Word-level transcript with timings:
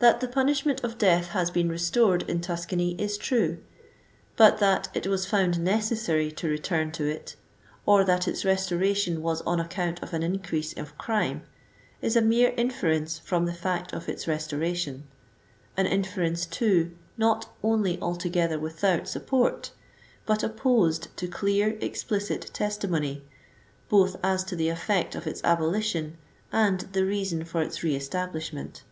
That 0.00 0.20
the 0.20 0.28
punishment 0.28 0.84
of 0.84 0.98
death 0.98 1.28
has 1.28 1.50
been 1.50 1.70
restored 1.70 2.22
in 2.28 2.42
Tuscany 2.42 2.94
is 3.00 3.16
true; 3.16 3.56
but 4.36 4.58
that 4.58 4.88
"it 4.92 5.06
was 5.06 5.24
found 5.24 5.58
necessary 5.58 6.30
to 6.32 6.46
return 6.46 6.92
to 6.92 7.06
it," 7.06 7.34
or 7.86 8.04
that 8.04 8.28
its 8.28 8.44
restoration 8.44 9.22
was 9.22 9.40
on 9.46 9.58
account 9.58 10.02
of 10.02 10.12
an 10.12 10.22
increase 10.22 10.74
of 10.74 10.98
crime, 10.98 11.44
is 12.02 12.14
a 12.14 12.20
Ifiere 12.20 12.52
inference 12.58 13.18
from 13.18 13.46
the 13.46 13.54
fact 13.54 13.94
of 13.94 14.06
its 14.06 14.28
restoration; 14.28 15.04
an 15.78 15.86
inference, 15.86 16.44
too, 16.44 16.90
not 17.16 17.48
only 17.62 17.98
altogether 18.02 18.58
without 18.58 19.08
support, 19.08 19.70
but 20.26 20.42
opposed 20.42 21.08
to 21.16 21.26
clear, 21.26 21.78
explicit 21.80 22.50
testimony, 22.52 23.24
both 23.88 24.16
as 24.22 24.44
to 24.44 24.54
the 24.56 24.68
e€ect 24.68 25.14
of 25.14 25.26
its 25.26 25.40
abolition 25.42 26.18
and 26.52 26.80
the 26.92 27.06
reason 27.06 27.46
for 27.46 27.62
its 27.62 27.82
re 27.82 27.96
establishment. 27.96 28.82